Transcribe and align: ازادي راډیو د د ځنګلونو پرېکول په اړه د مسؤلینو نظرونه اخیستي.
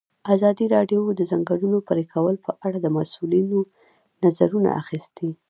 ازادي 0.35 0.65
راډیو 0.75 1.01
د 1.13 1.17
د 1.19 1.21
ځنګلونو 1.31 1.77
پرېکول 1.89 2.35
په 2.45 2.51
اړه 2.65 2.77
د 2.81 2.87
مسؤلینو 2.97 3.59
نظرونه 4.23 4.69
اخیستي. 4.81 5.29